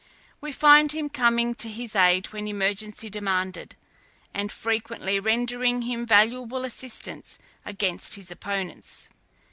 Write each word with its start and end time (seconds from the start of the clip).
We 0.41 0.51
find 0.51 0.91
him 0.93 1.09
coming 1.09 1.53
to 1.53 1.69
his 1.69 1.95
aid 1.95 2.33
when 2.33 2.47
emergency 2.47 3.07
demanded, 3.07 3.75
and 4.33 4.51
frequently 4.51 5.19
rendering 5.19 5.83
him 5.83 6.07
valuable 6.07 6.65
assistance 6.65 7.37
against 7.67 8.15
his 8.15 8.31
opponents. 8.31 9.09